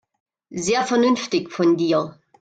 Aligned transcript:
Sehr 0.49 0.83
vernünftig 0.83 1.51
von 1.51 1.77
dir. 1.77 2.17